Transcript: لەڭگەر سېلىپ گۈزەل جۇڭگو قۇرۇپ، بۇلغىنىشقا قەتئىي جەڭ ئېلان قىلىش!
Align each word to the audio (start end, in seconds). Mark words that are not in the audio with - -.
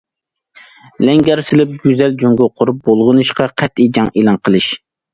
لەڭگەر 1.07 1.43
سېلىپ 1.51 1.77
گۈزەل 1.85 2.17
جۇڭگو 2.25 2.49
قۇرۇپ، 2.57 2.83
بۇلغىنىشقا 2.91 3.51
قەتئىي 3.63 3.97
جەڭ 3.99 4.13
ئېلان 4.19 4.45
قىلىش! 4.47 4.77